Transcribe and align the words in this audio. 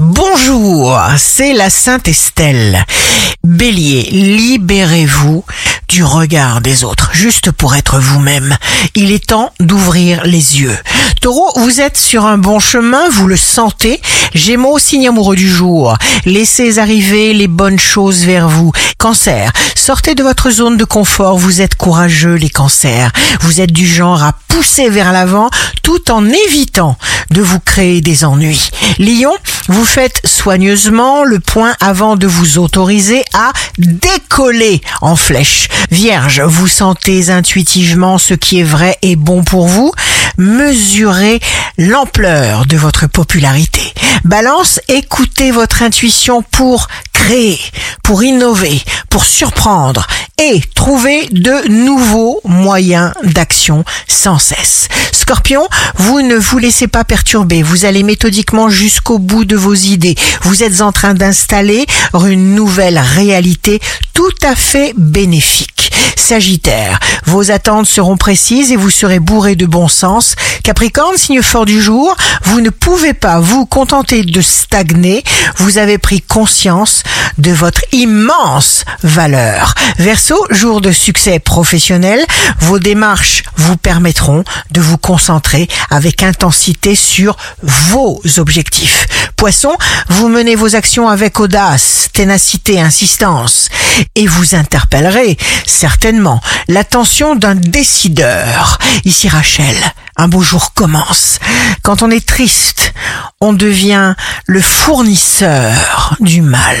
Bonjour, 0.00 0.96
c'est 1.16 1.54
la 1.54 1.70
Sainte 1.70 2.06
Estelle. 2.06 2.84
Bélier, 3.42 4.02
libérez-vous 4.12 5.44
du 5.88 6.04
regard 6.04 6.60
des 6.60 6.84
autres, 6.84 7.10
juste 7.12 7.50
pour 7.50 7.74
être 7.74 7.98
vous-même. 7.98 8.56
Il 8.94 9.10
est 9.10 9.26
temps 9.26 9.52
d'ouvrir 9.58 10.24
les 10.24 10.60
yeux. 10.60 10.78
Taureau, 11.20 11.50
vous 11.56 11.80
êtes 11.80 11.96
sur 11.96 12.26
un 12.26 12.38
bon 12.38 12.60
chemin, 12.60 13.08
vous 13.10 13.26
le 13.26 13.36
sentez. 13.36 14.00
Gémeaux, 14.34 14.78
signe 14.78 15.08
amoureux 15.08 15.34
du 15.34 15.48
jour. 15.48 15.96
Laissez 16.24 16.78
arriver 16.78 17.32
les 17.32 17.48
bonnes 17.48 17.78
choses 17.78 18.24
vers 18.24 18.48
vous. 18.48 18.70
Cancer, 18.98 19.52
sortez 19.74 20.14
de 20.14 20.22
votre 20.22 20.50
zone 20.50 20.76
de 20.76 20.84
confort, 20.84 21.36
vous 21.36 21.60
êtes 21.60 21.74
courageux 21.74 22.34
les 22.34 22.50
cancers. 22.50 23.10
Vous 23.40 23.60
êtes 23.60 23.72
du 23.72 23.86
genre 23.86 24.22
à 24.22 24.34
pousser 24.48 24.90
vers 24.90 25.12
l'avant 25.12 25.50
tout 25.82 26.10
en 26.10 26.24
évitant 26.28 26.96
de 27.30 27.42
vous 27.42 27.60
créer 27.60 28.00
des 28.00 28.24
ennuis. 28.24 28.70
Lion, 28.98 29.32
vous 29.68 29.84
faites 29.84 30.20
soigneusement 30.24 31.24
le 31.24 31.40
point 31.40 31.74
avant 31.80 32.16
de 32.16 32.26
vous 32.26 32.58
autoriser 32.58 33.22
à 33.34 33.52
décoller 33.78 34.80
en 35.00 35.16
flèche. 35.16 35.68
Vierge, 35.90 36.40
vous 36.40 36.68
sentez 36.68 37.30
intuitivement 37.30 38.18
ce 38.18 38.34
qui 38.34 38.60
est 38.60 38.64
vrai 38.64 38.98
et 39.02 39.16
bon 39.16 39.44
pour 39.44 39.68
vous. 39.68 39.92
Mesurez 40.38 41.40
l'ampleur 41.78 42.64
de 42.64 42.76
votre 42.76 43.08
popularité. 43.08 43.80
Balance, 44.24 44.80
écoutez 44.86 45.50
votre 45.50 45.82
intuition 45.82 46.42
pour 46.42 46.86
pour 48.02 48.22
innover, 48.22 48.80
pour 49.10 49.24
surprendre 49.24 50.06
et 50.38 50.60
trouver 50.74 51.28
de 51.30 51.68
nouveaux 51.68 52.40
moyens 52.44 53.12
d'action 53.22 53.84
sans 54.06 54.38
cesse. 54.38 54.88
Scorpion, 55.12 55.68
vous 55.96 56.22
ne 56.22 56.36
vous 56.36 56.58
laissez 56.58 56.88
pas 56.88 57.04
perturber, 57.04 57.62
vous 57.62 57.84
allez 57.84 58.02
méthodiquement 58.02 58.70
jusqu'au 58.70 59.18
bout 59.18 59.44
de 59.44 59.56
vos 59.56 59.74
idées. 59.74 60.14
Vous 60.42 60.62
êtes 60.62 60.80
en 60.80 60.92
train 60.92 61.14
d'installer 61.14 61.84
une 62.14 62.54
nouvelle 62.54 62.98
réalité 62.98 63.80
tout 64.14 64.34
à 64.42 64.54
fait 64.54 64.94
bénéfique. 64.96 65.92
Sagittaire, 66.16 66.98
vos 67.26 67.50
attentes 67.50 67.86
seront 67.86 68.16
précises 68.16 68.72
et 68.72 68.76
vous 68.76 68.90
serez 68.90 69.20
bourré 69.20 69.56
de 69.56 69.66
bon 69.66 69.88
sens. 69.88 70.34
Capricorne, 70.62 71.16
signe 71.16 71.42
fort 71.42 71.64
du 71.64 71.80
jour, 71.80 72.16
vous 72.44 72.60
ne 72.60 72.70
pouvez 72.70 73.14
pas 73.14 73.40
vous 73.40 73.64
contenter 73.66 74.22
de 74.24 74.40
stagner, 74.40 75.24
vous 75.56 75.78
avez 75.78 75.98
pris 75.98 76.20
conscience 76.20 77.02
de 77.38 77.52
votre 77.52 77.82
immense 77.92 78.84
valeur. 79.02 79.74
Verseau, 79.98 80.46
jour 80.50 80.80
de 80.80 80.92
succès 80.92 81.38
professionnel, 81.38 82.24
vos 82.60 82.78
démarches 82.78 83.42
vous 83.56 83.76
permettront 83.76 84.44
de 84.70 84.80
vous 84.80 84.98
concentrer 84.98 85.68
avec 85.90 86.22
intensité 86.22 86.94
sur 86.94 87.36
vos 87.62 88.20
objectifs. 88.38 89.06
Poisson, 89.36 89.76
vous 90.08 90.28
menez 90.28 90.56
vos 90.56 90.74
actions 90.76 91.08
avec 91.08 91.40
audace, 91.40 92.08
ténacité, 92.12 92.80
insistance 92.80 93.68
et 94.14 94.26
vous 94.26 94.54
interpellerez 94.54 95.36
certainement 95.66 96.40
l'attention 96.68 97.36
d'un 97.36 97.54
décideur. 97.54 98.78
Ici 99.04 99.28
Rachel, 99.28 99.76
un 100.16 100.28
beau 100.28 100.42
jour 100.42 100.74
commence. 100.74 101.38
Quand 101.82 102.02
on 102.02 102.10
est 102.10 102.26
triste, 102.26 102.92
on 103.40 103.52
devient 103.52 104.14
le 104.46 104.60
fournisseur 104.60 106.16
du 106.20 106.42
mal. 106.42 106.76